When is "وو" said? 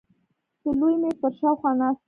1.99-1.99